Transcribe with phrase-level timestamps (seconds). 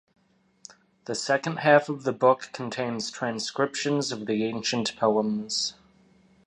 [1.05, 5.75] The second half of the book contains transcriptions of the ancient poems.